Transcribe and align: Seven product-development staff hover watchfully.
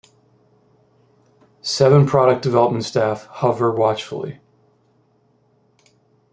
Seven 1.61 2.07
product-development 2.07 2.83
staff 2.85 3.27
hover 3.27 3.71
watchfully. 3.71 4.39